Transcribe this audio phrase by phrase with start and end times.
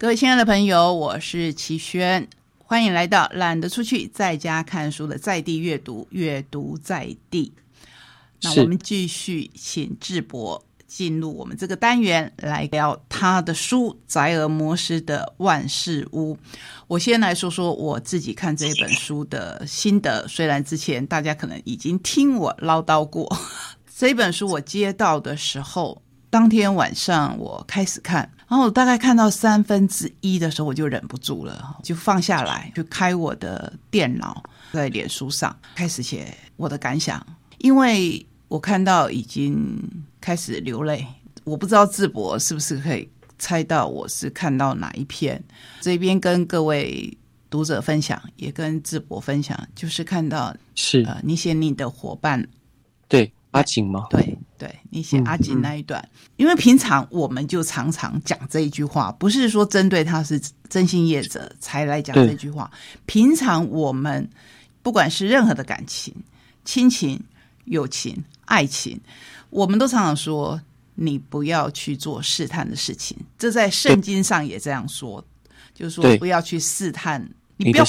[0.00, 7.52] 各位亲爱的朋友，我是齐轩，欢迎来到懒得出去在家看书的在地阅读，阅读在地。
[8.42, 16.34] 那我们继续请智博进入我们这个单元来聊他的书《宅尔摩斯的万事屋》。
[16.86, 23.36] 我先来说说我自己看这本书的心得，虽然之前大家可能已经听我唠叨过，
[23.98, 26.00] 这本书我接到的时候，
[26.30, 28.30] 当天晚上我开始看。
[28.48, 37.24] 然后我大概看到三分之一的时候，我就忍不住了，就放下来，就开我的电脑，在脸书上开始写我的感想。
[37.58, 39.78] 因为我看到已经
[40.18, 41.06] 开始流泪，
[41.44, 43.06] 我不知道智博是不是可以
[43.38, 45.42] 猜到我是看到哪一篇。
[45.82, 47.14] 这边跟各位
[47.50, 52.42] 读者分享，也跟智博分享，就是看到是呃，你写你的伙伴
[53.08, 54.06] 对阿景吗？
[54.08, 54.38] 对。
[54.58, 62.68] 对你写阿锦那一段，因为平常我们就常常讲这一句话，不是说针对他是真心业者才来讲这句话。
[63.06, 64.28] 平常我们
[64.82, 66.12] 不管是任何的感情、
[66.64, 67.22] 亲情、
[67.66, 69.00] 友情、爱情，
[69.48, 70.60] 我们都常常说
[70.96, 73.16] 你不要去做试探的事情。
[73.38, 75.24] 这在圣经上也这样说，
[75.72, 77.24] 就是说不要去试探，
[77.58, 77.84] 你不要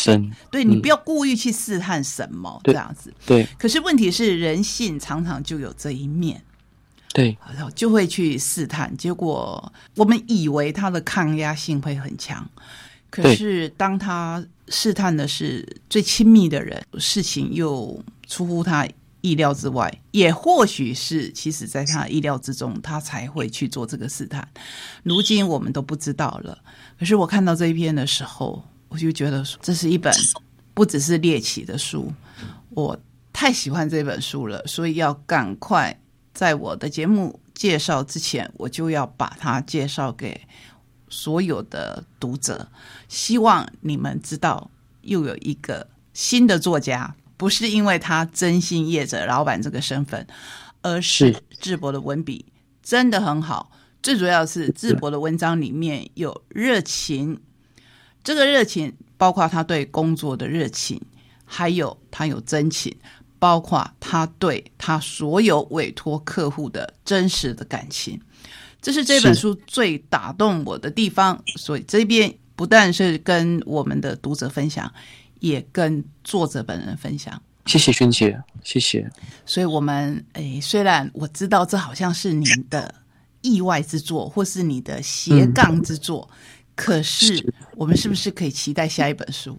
[0.51, 3.11] 对你不要故意去试探什么这样子。
[3.25, 6.39] 对，可是问题是人性常常就有这一面。
[7.11, 12.47] 对，然后就会去试探，结果我们以为他的抗压性会很强，
[13.09, 18.87] 可是当他试探的是最亲密的人，事情又出乎他
[19.21, 24.47] 意料之外，也或许是其实在他意料之中，他才会去做这个试探。
[25.01, 26.55] 如今我们都不知道了。
[26.99, 30.13] 可是我看到这一篇的时候，我就觉得这是一本
[30.75, 32.13] 不只是猎奇的书，
[32.69, 32.95] 我
[33.33, 35.99] 太喜欢这本书了，所以要赶快。
[36.39, 40.39] 在我的节目介绍之前，我就要把它介绍给
[41.09, 42.65] 所有的读者，
[43.09, 50.25] 希望你们知道又有一个新的作家，不是因为他真心业者老板这个身份，
[50.81, 52.45] 而是智博的文笔
[52.81, 53.69] 真的很好。
[54.01, 57.37] 最主要是智博的文章里面有热情，
[58.23, 61.01] 这个热情包括他对工作的热情，
[61.43, 62.95] 还有他有真情。
[63.39, 68.19] 包括他对他所有委托客户的真实的感情，
[68.81, 71.41] 这是这本书最打动我的地方。
[71.55, 74.91] 所以这边不但是跟我们的读者分享，
[75.39, 77.41] 也跟作者本人分享。
[77.65, 79.09] 谢谢萱姐，谢谢。
[79.45, 82.93] 所以，我们诶，虽然我知道这好像是您的
[83.41, 86.27] 意外之作，或是你的斜杠之作，
[86.75, 89.55] 可是我们是不是可以期待下一本书？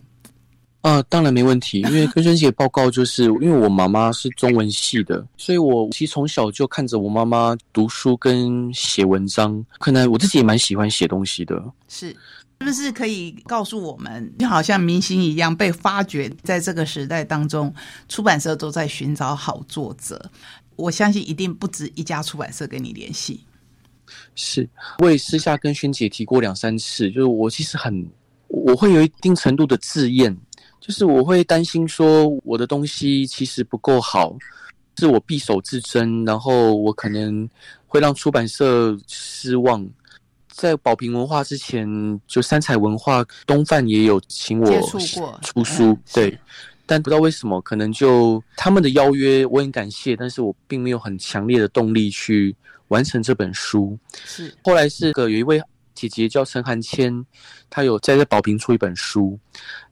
[0.82, 1.80] 啊，当然没问题。
[1.82, 9.62] 因为跟萱姐报告，就是因为我妈妈是中文系的，所以我其实从小就看着我妈妈读书跟写文章。
[9.78, 11.62] 可能我自己也蛮喜欢写东西的。
[11.86, 12.16] 是，是
[12.60, 17.74] 不是可以告诉我们，就好像明星一样被发掘，在这个时代当中，
[18.08, 20.30] 出版社都在寻找好作者。
[20.76, 23.44] 我相信一定不止一家出版社跟你联系。
[24.34, 24.66] 是，
[25.00, 28.08] 我也私下跟萱姐提过两三次，就是我其实很，
[28.48, 30.34] 我会有一定程度的自厌。
[30.80, 34.34] 就是我会担心说我的东西其实不够好，
[34.98, 37.48] 是我匕首自珍，然后我可能
[37.86, 39.86] 会让出版社失望。
[40.48, 41.86] 在宝瓶文化之前，
[42.26, 44.80] 就三彩文化东贩也有请我
[45.42, 46.36] 出书，对，
[46.86, 52.54] 但不知道为什么，可能就他们的邀约我很感谢，但是我并没有很强烈的动力去
[52.88, 53.98] 完成这本书。
[54.24, 55.62] 是后来是个有一位。
[56.08, 57.24] 姐姐叫陈寒谦，
[57.68, 59.38] 她有在这宝瓶出一本书，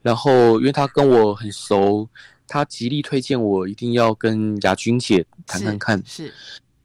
[0.00, 2.08] 然后因为她跟我很熟，
[2.46, 6.02] 她极力推荐我一定要跟雅君姐谈谈看。
[6.06, 6.32] 是，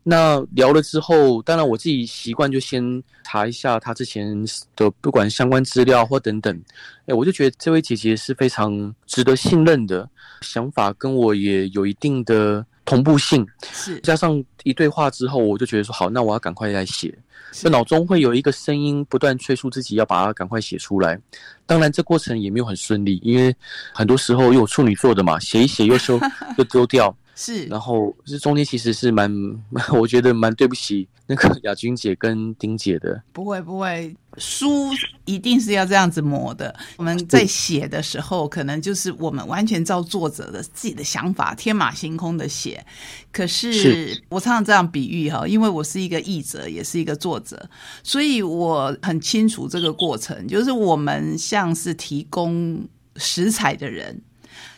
[0.04, 4.46] 那聊了之后，当然我自己习惯就先查一下她之前
[4.76, 6.62] 的不管相关资料或等等。
[7.06, 10.10] 哎，我就觉得这位姐姐是非常值得信任的，
[10.42, 13.46] 想法跟我也有一定的同步性。
[13.72, 17.14] 是，加上一对话之后，我就觉得说好，那我要赶快来写。
[17.52, 21.20] 就脑中会有一个声音不断催促自己要把它赶快写出来，
[21.68, 23.56] 当然这过程也没有很顺利，因为
[23.94, 26.20] 很多时候有处女座的嘛，写一写又收
[26.58, 27.16] 又丢掉。
[27.36, 29.32] 是，然后这中间其实是蛮，
[29.94, 33.22] 我觉得蛮对不起那个雅君姐跟丁姐的。
[33.32, 34.92] 不会不会，书
[35.26, 36.74] 一定是要这样子磨的。
[36.98, 42.86] 我们在写的时候，可能就是我们完全照作者的自己的想法，天马行空的写。
[43.32, 47.70] 可是我常常这样比喻哈，因为我是一个译者，也是一个作者，
[48.04, 52.88] 所以我很清楚这个过程，就是我们像是提供
[53.18, 54.22] 食材的人。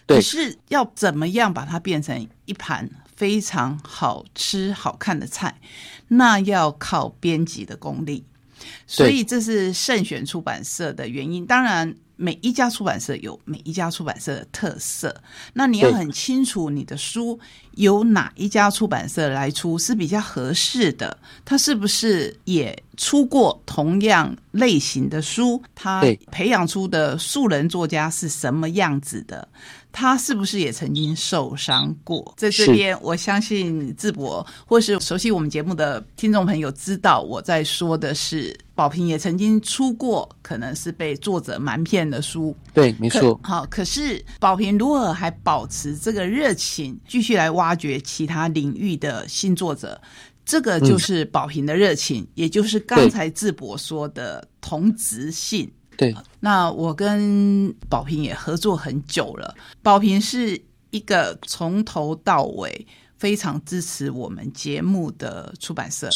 [0.07, 5.59] 可是要怎么样把它变成一盘非常好吃、好看的菜，
[6.09, 8.23] 那要靠编辑的功力。
[8.87, 11.45] 所以这是慎选出版社的原因。
[11.45, 15.13] 当然，每一家出版社有每一家出版社的特色，
[15.53, 17.37] 那你要很清楚你的书
[17.75, 25.61] 由哪一家出版社来出是比较合适的，它是不是也出过同样类型的书？
[25.75, 29.47] 他培养出的素人作家是什么样子的？
[29.97, 32.33] 他是不是也曾经受伤过？
[32.35, 42.53] 在这边，我相信智博或是熟悉我们节目的听众朋友知道，我在说的是宝平也曾经出过可能是被作者瞒骗的书。
[42.73, 43.39] 对，没错。
[43.41, 49.97] 好，可是宝平如何还保持这个热情，继续来挖掘其他领域的新作者？
[50.45, 55.71] 这个就是宝平的热情，也就是刚才智博说的同质性。
[55.97, 59.55] 对，那我跟宝平也合作很久了。
[59.81, 60.61] 宝平是
[60.91, 62.85] 一个从头到尾
[63.17, 66.09] 非常支持我们节目的出版社，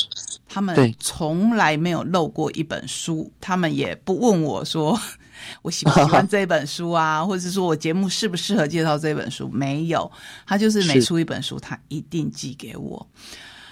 [0.48, 5.00] 他们从来没有漏过一本书，他们也不问我说
[5.62, 10.12] 我喜不喜欢这本书啊， 或者说我节目适不适合介绍这本书，没有，
[10.46, 13.08] 他就是每出一本书，他一定寄给我。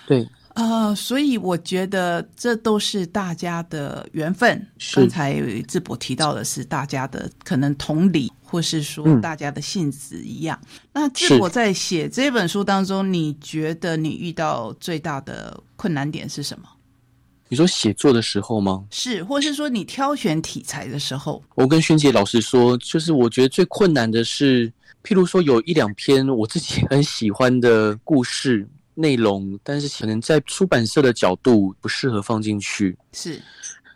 [0.07, 0.27] 对。
[0.57, 4.67] 呃，所以我觉得这都是大家的缘分。
[4.95, 10.59] 刚才智博提到的是大家的可能同理，或是说大家的性子一样。
[10.91, 16.67] 那智博在写这本书当中，你觉得你遇到最大的困难点是什么？
[17.49, 18.83] 你说写作的时候吗？
[18.89, 21.43] 是，或是说你挑选题材的时候？
[21.53, 24.67] 我跟萱姐老师说，就是我觉得最困难的是，
[25.03, 28.67] 譬如说有一两篇我自己 很喜欢的故事。
[28.99, 33.39] 内容，但是可能在出版社的角度不适合放进去，是，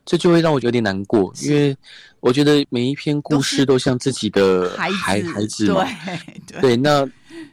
[0.06, 1.76] 这就会让我有点难过，因为
[2.20, 5.84] 我觉得每一篇故事都像自己的孩孩子嘛，
[6.46, 6.76] 对对。
[6.76, 7.10] 那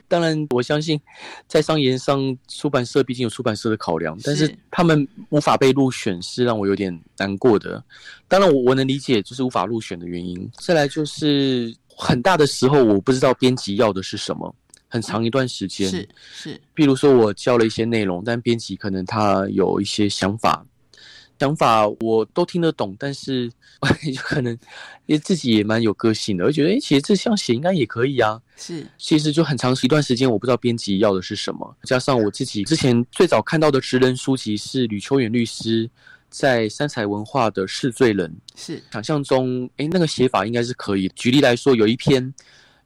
[0.08, 1.00] 当然，我相信
[1.46, 7.82] 在商言商，出版社毕竟有出版社的考量，但是他们无法被入选，是让我有点难过的。
[8.26, 10.50] 当然，我我能理解，就是无法入选的原因。
[10.58, 14.54] 再来就是很大的时候，我不知道编辑要的是什么。
[14.88, 20.64] 很长一段时间是是，比如说我教了一些内容，但编辑可能他有一些想法，
[21.38, 23.50] 想法我都听得懂，但是
[24.12, 24.58] 就可能
[25.06, 28.40] 也自己也蛮有个性的，我觉得哎，其实这样写应该也可以啊。
[28.56, 35.88] 是，其实就很长一段时间，我不知道编辑要的是什么，加上我自己之前最早看到的职人书籍是吕秋远律师
[36.28, 38.28] 在三彩文化的《试罪人》，
[38.60, 41.08] 是想象中哎那个写法应该是可以。
[41.14, 42.34] 举例来说，有一篇，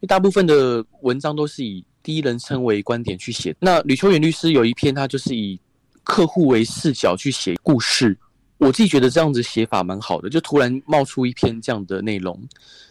[0.07, 5.59] 大部分的文章都是以第一人称为观点去写，那吕秋远律师有一篇，他就是以
[6.05, 8.17] 客户为视角去写故事。
[8.59, 12.41] 我自己觉得这样子写法蛮好的，就突然冒出一篇这样的内容，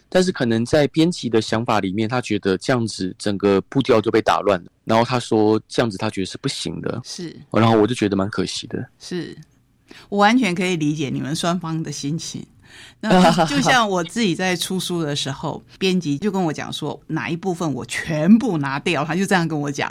[0.09, 4.71] 但是可能在编辑的想法里面，他觉得这样子整个步调就被打乱了。
[4.83, 7.33] 然后他说这样子他觉得是不行的，是。
[7.53, 9.37] 然后我就觉得蛮可惜的，是
[10.09, 12.45] 我完全可以理解你们双方的心情。
[12.99, 19.89] 那 就像我自己在出书的时候，编辑就跟我讲说哪一部分我全部拿掉，他就这样跟我讲。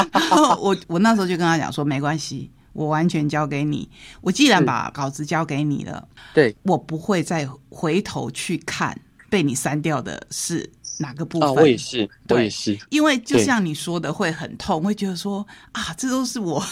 [0.60, 3.88] 我我那时候就跟他讲说没关系，我完全交给你。
[4.20, 10.68] 我既然把稿子交给你了，对我不会再回头去看被你删掉的是
[10.98, 11.54] 哪个部分。
[11.54, 16.64] 我也是，我也是，因为就像你说的，会很痛，会觉得说啊，这都是我。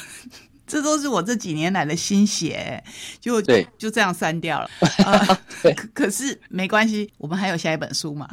[0.66, 2.82] 这都是我这几年来的心血，
[3.20, 3.40] 就
[3.76, 4.70] 就这样删掉了。
[5.62, 8.28] 可可是没关系，我们还有下一本书嘛。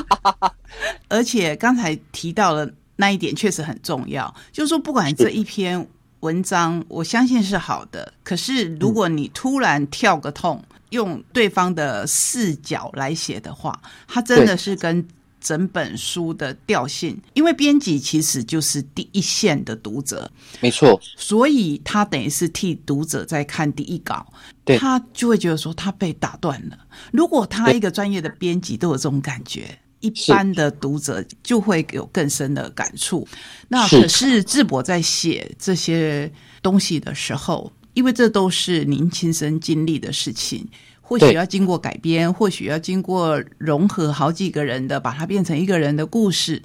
[1.08, 5.86] 而且刚才提到的那一点确实很重要，就是说不管这一篇
[6.20, 8.12] 文章，我相信是好的。
[8.22, 15.06] 可是如果你突然跳个痛，用对方的视角来写的话，它真的是跟。
[15.40, 20.30] 整本书的调性，因为编辑其实就是第一线的读者，
[20.60, 24.32] 没错，所以他等于是替读者在看第一稿，
[24.78, 26.78] 他就会觉得说他被打断了。
[27.12, 33.26] 如果他一个专业的编辑都有这种感觉，一般的读者就会有更深的感触。
[33.68, 36.30] 那可是智博在写这些
[36.62, 40.68] 东西的时候，因为这都是您亲身经历的事情。
[41.10, 46.62] 或许要经过改编，或许要经过融合好几个人的，把它变成一个人的故事。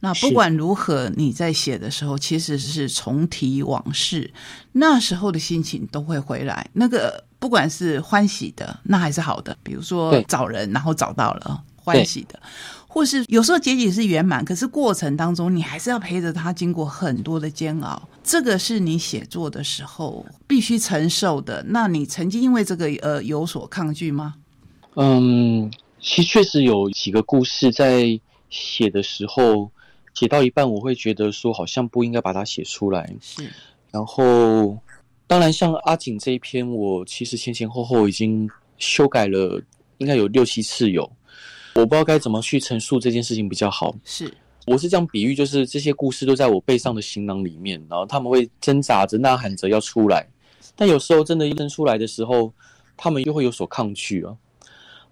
[0.00, 4.28] 那不管如何，你在写的时候其实是重提往事，
[4.72, 6.68] 那时候的心情都会回来。
[6.72, 12.40] 那个不管是欢喜的，那还是好的，比如说找人，然后找到了欢喜的。
[12.96, 21.62] 或是有时候结局是圆满，可是过程当中你还是要陪着他经过很多的煎熬，这个是你写作的时候必须承受的。
[21.68, 24.36] 那你曾经因为这个呃有所抗拒吗？
[24.94, 29.70] 嗯，其实确实有几个故事在写的时候
[30.14, 33.14] 写到一半，我会觉得说好像不应该把它写出来。
[33.20, 33.46] 是，
[33.90, 34.74] 然后
[35.26, 38.48] 当然，像阿景这一篇，我其实前前后后已经
[38.78, 39.60] 修改了，
[39.98, 41.06] 应该有六七次有。
[41.76, 43.94] 我不知道该怎么去陈述这件事情比较好。
[44.02, 44.32] 是，
[44.66, 50.26] 我是这样比喻，就是这些故事都在我背上的行囊里面，然后他们会挣扎着、呐喊着要出来，
[50.74, 52.50] 但有时候真的扔出来的时候，
[52.96, 54.34] 他们又会有所抗拒啊。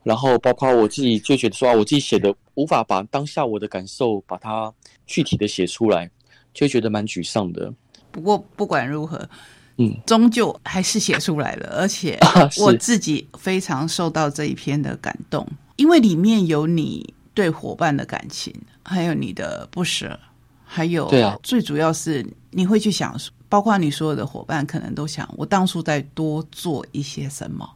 [0.03, 4.73] 然后包括我自己就觉得说，我自己写的无法把当下我的感受把它
[5.07, 6.11] 具体的写出来，
[6.55, 7.73] 就觉得蛮沮丧的。
[8.11, 9.29] 不过不管如何，
[9.77, 12.19] 嗯，终究还是写出来了，而且
[12.61, 15.47] 我自己非常受到这一篇的感动。
[15.77, 20.19] 因为里面有你对伙伴的感情，还有你的不舍，
[20.65, 27.69] 还有对啊，最主要是你会去想，包括你所有的伙伴可能都想，我当初再多做一些什么，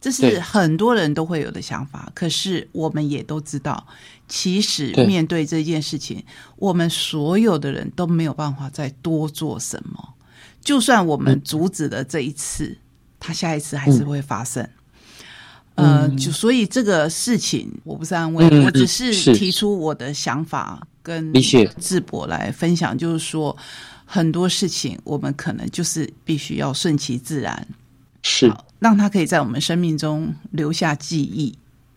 [0.00, 2.10] 这是很多人都会有的想法。
[2.14, 3.86] 可是我们也都知道，
[4.28, 6.24] 其实面对这件事情，
[6.56, 10.14] 我们所有的人都没有办法再多做什么。
[10.60, 12.78] 就算我们阻止了这一次，
[13.18, 14.68] 他下一次还是会发生。
[15.74, 21.32] 呃，就所以这个事情，我不是安慰，我只是提出我的想法跟
[21.80, 23.56] 智博来分享，就是说
[24.04, 27.66] 很多事情我们可能就是必须要顺其自然，
[28.22, 28.52] 是。
[28.78, 31.56] 让他可以在我们生命中留下记忆，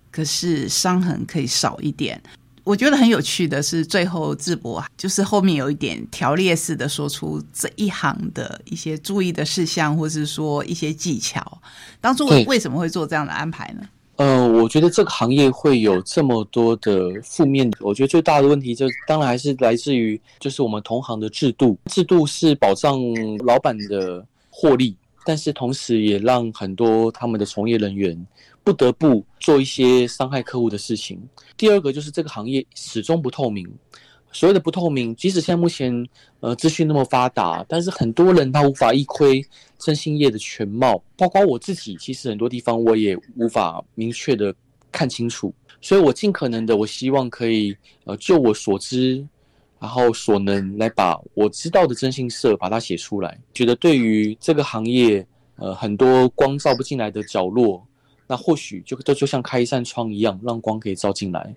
[0.09, 2.21] 可是伤痕可以少一点。
[2.67, 11.61] 我觉得很有趣的是，最后智博就是后面有一点条列式的说出这一行的一些注意的事项，或是说一些技巧。
[12.01, 13.87] 当初为什么会做这样的安排呢？
[14.17, 22.99] 嗯，我觉得这个行业会有这么多的负面，我觉得最大的问题就当然还是来自于就是我们同行的制度，制度是保障
[23.45, 24.93] 老板的获利，
[25.23, 28.27] 但是同时也让很多他们的从业人员。
[28.67, 31.17] 不得不做一些伤害客户的事情。
[31.55, 33.65] 第二个就是这个行业始终不透明。
[34.33, 36.05] 所谓的不透明，即使现在目前
[36.41, 39.41] 呃资讯那么发达，但是很多人他无法一窥
[39.79, 44.53] 征信业的全貌，包括我自己，其实很多地方我也无法明确的
[44.91, 45.53] 看清楚。
[45.81, 49.25] 所以我尽可能的，我希望可以呃就我所知，
[49.79, 53.39] 然后所能来把我知道的征信社把它写出来。
[53.53, 57.81] 觉得对于这个行业呃很多光照不进来的角落。
[58.27, 61.55] 那或许就这就像开一扇窗一样，让光可以照进来。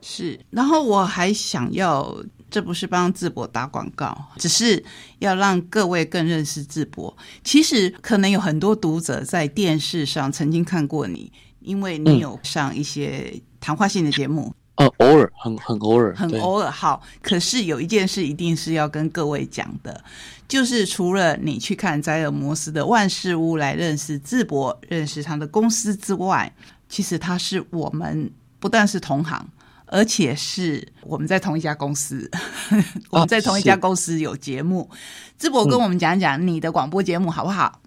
[0.00, 2.16] 是，然后我还想要，
[2.50, 4.84] 这不是帮智博打广告，只是
[5.20, 7.16] 要让各位更认识智博。
[7.44, 11.30] 其实可能有很多读者在电视上曾经看过你，
[11.60, 14.52] 因为你有上一些谈话性的节目。
[14.82, 16.70] 呃，偶尔，很很偶尔，很偶尔。
[16.70, 20.02] 好，可是有一件事一定是要跟各位讲的。
[20.48, 26.52] 就是除了你去看摘尔摩斯的万事屋来认识智博、认识他的公司之外，
[26.88, 29.46] 其实他是我们不但是同行，
[29.86, 32.30] 而且是我们在同一家公司，
[33.10, 34.90] 我们在同一家公司有节目。
[35.38, 37.80] 智博跟我们讲讲你的广播节目好不好？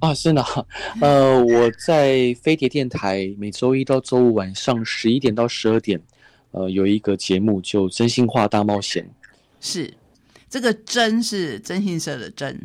[0.00, 0.44] 啊，是的，
[1.00, 5.98] 呃，我在飞碟电台每周一到周五晚上十一点到十二点，
[6.52, 9.08] 呃，有一个节目就真心话大冒险，
[9.60, 9.94] 是。
[10.48, 12.60] 这个“真”是征信社的“真”，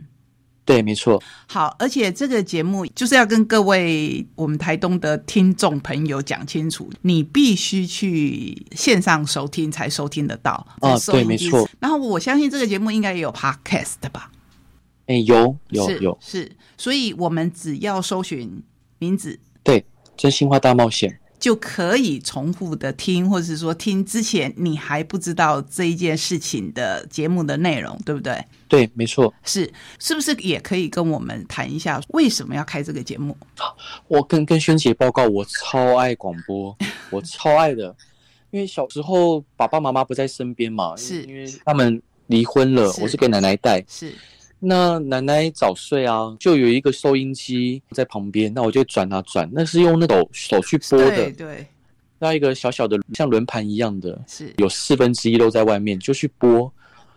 [0.66, 1.22] 对，没错。
[1.46, 10.66] 好，而且这个节目就是要跟各位我们台东的听众朋友讲清楚，你必须去线上收听才收听得到。
[10.80, 11.70] 啊，对，没错。
[11.80, 14.32] 然后我相信这个节目应该也有 podcast 吧？
[15.06, 16.52] 哎，有，有，有，是。
[16.76, 18.64] 所以我们只要搜寻
[18.98, 19.86] 名字，对，
[20.18, 21.20] 真心话大冒险。
[21.46, 28.44] 就可以重复的听，或者是说听之前你还不知道这一件事情的节目的内容，对不对？
[28.68, 29.32] 对，没错。
[29.44, 33.38] 是，是不是也可以跟我们谈一下为什么要开这个节目？
[34.08, 36.76] 我跟跟萱姐报告，我超爱广播，
[37.12, 37.96] 我超爱的，
[38.50, 44.12] 因为小时候爸爸妈妈不在身边嘛，是因为他们离婚了，我是给奶奶带，是。
[44.60, 51.68] 那奶奶早睡啊，就有一个收音机在旁边，那我就转啊转，那是用那手手去拨的，对。
[52.18, 56.72] 那一个小小的像轮盘一样的，是有四分之一露在外面，就去播。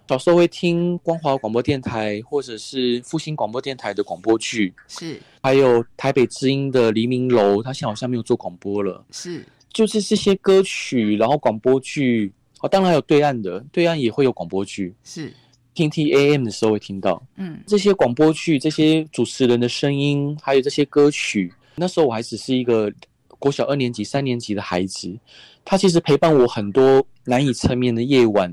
[0.09, 5.21] 小时候会听光华广播电台或者是复兴广播电台的广播剧，是。
[5.42, 9.45] 还有台北之音的黎明楼，他现在好像没有做广播了，是。
[9.73, 15.33] 就是这些歌曲，然后广播剧，哦，当然还有对岸的，对岸也会有广播剧，是。
[15.78, 21.52] 听 T A M 的时候会听到，嗯，这些广播剧、这些主持人的声音，还有这些歌曲。
[21.76, 22.92] 那时候我还只是一个
[23.38, 25.16] 国小二年级、三年级的孩子，
[25.64, 28.52] 他其实陪伴我很多难以成眠的夜晚，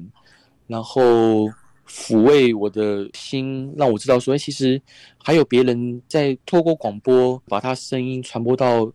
[0.68, 1.50] 然后
[1.88, 4.80] 抚慰我的心，让我知道说，哎，其实
[5.18, 8.88] 还有别人在透过广播把他声音传播到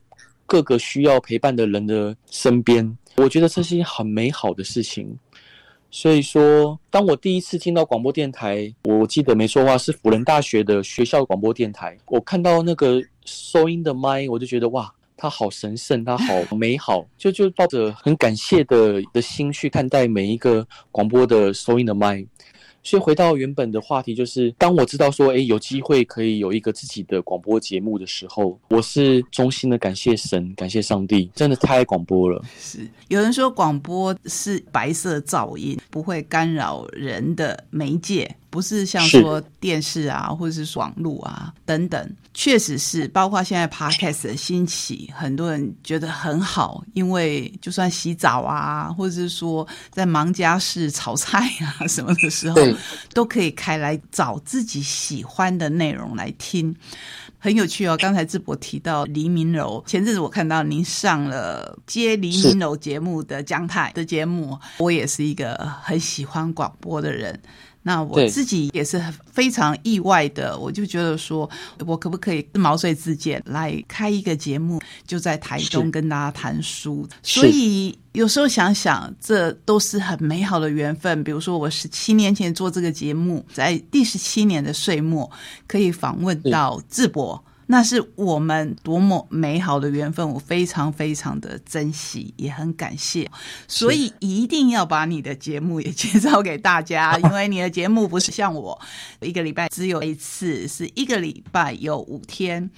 [0.47, 2.97] 各个需要陪伴的人的身边。
[3.17, 5.19] 我觉得这是一件很美好的事情。
[5.91, 11.97] 所以说，当我第一次听到广播电台，我记得没错话是辅仁大学的学校广播电台。
[12.07, 22.25] 我看到那个收音的麦，我就觉得哇，它好神圣，它好 美好，就就抱着很感谢的的心去看待每一个广播的收音的麦。
[22.83, 32.43] 所以回到原本的话题，就是当我知道说，哎，有机会可以有一个自己的广播节目的时候，我是衷心的感谢神，感谢上帝，真的太爱广播了。
[32.59, 38.37] 是有人说广播是白色噪音，不会干扰人的媒介。
[38.51, 43.07] 不是像说电视啊，或者是网络啊等等，确实是。
[43.09, 52.57] 包括现在 podcast 的兴起，很多人觉得很好，因为就算洗澡啊，或者是说在忙家事、炒菜啊什么的时候，
[53.15, 56.75] 都可以开来找自己喜欢的内容来听，
[57.39, 57.97] 很有趣哦。
[57.99, 67.41] 刚才智博提到黎明柔，前阵子我看到您上了接黎明柔节目的江太的节目，我也是一个很喜欢广播的人。
[67.83, 71.49] 那我自己也是非常意外的，我就觉得说，
[71.87, 77.09] 我可不可以毛遂自荐来开一个节目，就在台中跟大家谈书。
[77.23, 81.25] 所以有时候想想，这都是很美好的缘分。
[81.25, 85.31] 比如说，我十七年前做这个节目，在第十七年的岁末，
[85.67, 87.43] 可以访问到智博。
[87.71, 93.31] 那是我们多么美好的缘分，我非常非常的珍惜，也很感谢。
[93.69, 98.77] 所以一定要把你的节目也介绍给大家， 因为你的节目不是像我
[99.21, 102.69] 一个礼拜只有一次，是一个礼拜有五天。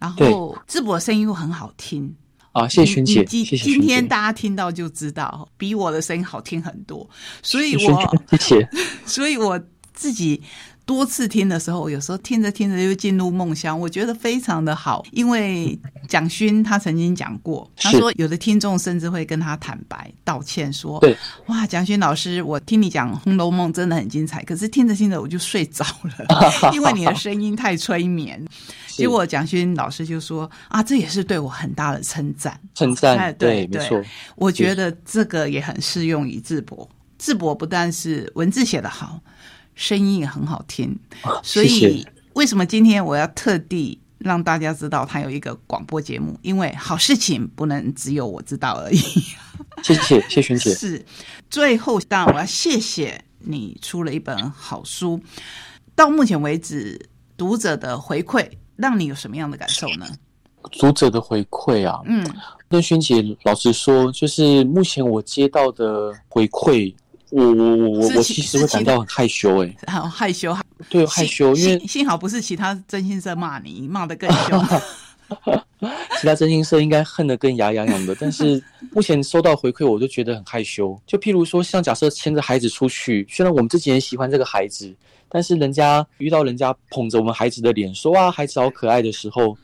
[0.00, 2.12] 然后智博声音又很好听
[2.50, 7.08] 啊，谢谢今今天大家听到就知道，比我的声音好听很多。
[7.40, 8.68] 所以我谢谢，
[9.06, 9.60] 所以我
[9.94, 10.42] 自己。
[10.86, 15.04] 多次听的时候，有时候听着听着就进入梦乡，我觉得非常的好。
[15.12, 15.78] 因为
[16.08, 21.16] 蒋勋他曾经讲过，他说有的听众甚至会跟他坦白道歉，说：“对，
[21.46, 28.44] 哇，蒋勋老师，我听你讲《红楼梦》真的很精彩，可是听着听着我就睡着了， 因为你的声音太催眠。”
[28.88, 34.02] 结果蒋勋老师就说：“啊，这也是对我很大的称赞，称赞，对，没错。
[34.34, 39.20] 我觉得这个也很适用于智博，智博不但是文字写得好。”
[39.80, 40.94] 声音也很好听，
[41.42, 46.38] 所以为什么今天我要特地让大家知道他有一个广播节目？
[46.42, 48.98] 因为好事情不能只有我知道而已。
[49.82, 50.72] 谢谢谢萱姐。
[50.76, 51.02] 是，
[51.48, 55.18] 最后当然我要谢谢你出了一本好书。
[55.94, 60.06] 到目前为止，读者的回馈让你有什么样的感受呢？
[60.78, 62.22] 读者的回馈啊，嗯，
[62.68, 66.94] 跟萱姐老实说，就是目前我接到的回馈。
[67.30, 70.56] 我我我我我其实会感到很害羞 哎，好害羞，
[70.88, 74.64] 对害羞，因为幸好不是其他真心社骂你，骂的更凶。
[76.20, 78.62] 其他真心社应该恨得更牙痒痒的，但是
[78.92, 81.00] 目前收到回馈，我就觉得很害羞。
[81.06, 84.92] 就譬如说，像假设牵着孩子出去，虽然我们自己很喜欢这个孩子，
[85.28, 89.56] 但是人家遇到人家捧着我们孩子的脸说啊，孩子好可爱的时候。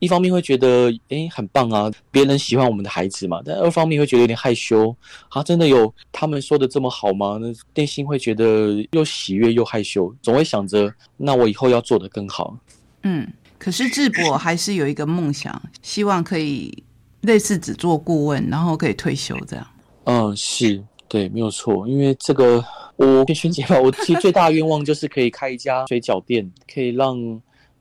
[0.00, 4.94] 一方面会觉得诶很棒啊，别人喜欢我们的孩子嘛，但二方面会觉得有点害羞
[5.28, 7.38] 啊，真的有他们说的这么好吗？
[7.40, 12.56] 那内心会觉得又喜悦又害羞，总会想着那我以后要做得更好。
[13.02, 16.82] 嗯，可是智博还是有一个梦想，希望可以
[17.20, 19.66] 类似只做顾问，然后可以退休这样。
[20.04, 22.64] 嗯，是对，没有错，因为这个
[22.96, 27.40] 我跟萱姐吧，我其实最大的愿望就是可以开一家水饺店，可以让。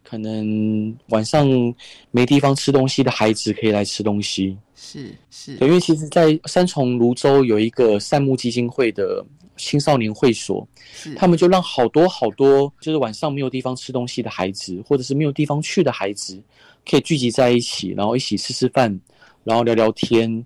[0.10, 1.48] 可能晚上
[2.10, 9.24] 没地方吃东西的孩子可以来吃东西，是是，对，因为其实，在三重泸州有一个善牧基金会的
[9.56, 10.68] 青少年会所，
[11.16, 16.42] 他们就让好多好多就是晚上没有地方吃东西的孩子，或者是没有地方去的孩子，
[16.90, 19.00] 可以聚集在一起，然后一起吃吃饭，
[19.44, 20.44] 然后聊聊天。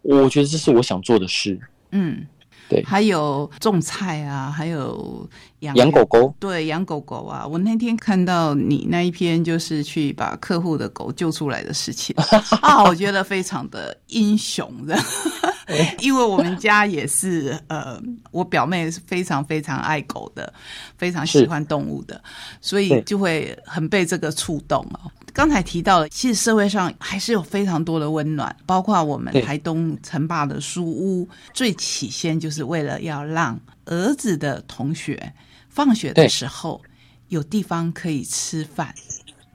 [0.00, 1.60] 我觉得这是我想做的事。
[1.90, 2.26] 嗯。
[2.68, 5.28] 对，还有种菜啊，还有
[5.60, 6.34] 养养狗狗。
[6.38, 12.14] 对，养狗狗啊，我那天看到你那一篇，就是去把客户的狗救出来的事情
[12.62, 14.96] 啊，我觉得非常的英雄的。
[15.98, 18.00] 因为我们家也是，呃，
[18.30, 20.52] 我表妹是非常非常爱狗的，
[20.96, 22.22] 非常喜欢动物的，
[22.60, 25.10] 所以就会很被这个触动哦。
[25.36, 35.30] 刚才提到了，其实社会上还是有非常多的温暖，包括我们台东城坝的书屋，最起先就是为了要让儿子的同学
[35.68, 36.80] 放学的时候
[37.28, 38.94] 有地方可以吃饭，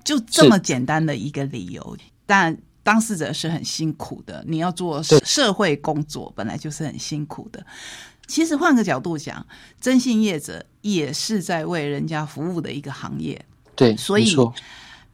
[0.04, 1.98] 就这么简单的一个理由。
[2.28, 7.66] 但当事者是很辛苦的，你要做社会工作，本来就是很辛苦的。
[8.28, 9.44] 其实换个角度讲，
[9.80, 13.44] 征信业者也是在为人家服务的一个行业。
[13.76, 14.32] 对，所以。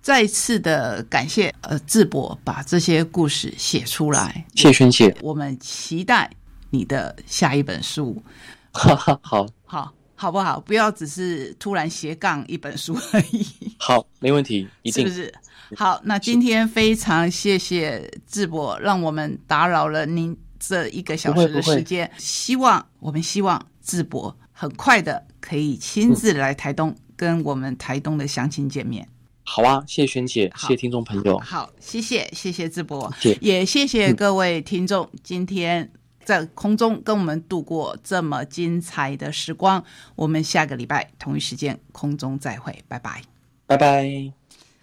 [0.08, 4.46] 再次的感谢，呃，智博把这些故事写出来。
[4.56, 6.32] 谢萱姐，我们期待
[6.70, 8.24] 你的下一本书。
[8.72, 10.62] 哈哈，好，好，好不好？
[10.62, 13.46] 不要只是突然斜杠一本书而已。
[13.78, 15.34] 好，没问题，一定是不是？
[15.76, 22.10] 好，那今天非常谢谢智博，让我们打扰了您这一个小时的时间。
[22.18, 29.06] 希望我们希望智博很快的可以亲自来台东，跟我们台东的乡亲见面。
[29.50, 31.40] 好啊，谢谢萱姐，谢谢听众朋友。
[31.40, 35.90] 好，谢谢谢谢智博，谢也谢谢各位听众，今天
[36.26, 39.82] 在空中跟我们度过这么精彩的时光。
[40.18, 43.22] 我们下个礼拜同一时间空中再会，拜拜，
[43.66, 44.34] 拜拜。